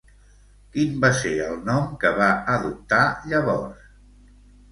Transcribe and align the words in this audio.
Quin 0.75 0.93
va 1.03 1.09
ser 1.17 1.33
el 1.47 1.59
nom 1.67 1.91
que 2.03 2.11
va 2.21 2.29
adoptar 2.53 3.01
llavors? 3.33 3.85